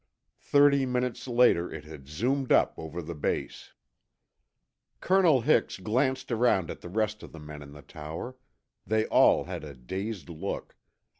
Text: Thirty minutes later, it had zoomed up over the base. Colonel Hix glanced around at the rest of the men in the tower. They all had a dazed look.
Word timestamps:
Thirty 0.41 0.87
minutes 0.87 1.27
later, 1.27 1.71
it 1.71 1.83
had 1.85 2.07
zoomed 2.07 2.51
up 2.51 2.73
over 2.75 3.03
the 3.03 3.13
base. 3.13 3.73
Colonel 4.99 5.41
Hix 5.41 5.77
glanced 5.77 6.31
around 6.31 6.71
at 6.71 6.81
the 6.81 6.89
rest 6.89 7.21
of 7.21 7.31
the 7.31 7.39
men 7.39 7.61
in 7.61 7.73
the 7.73 7.83
tower. 7.83 8.35
They 8.87 9.05
all 9.05 9.43
had 9.43 9.63
a 9.63 9.75
dazed 9.75 10.27
look. 10.27 10.75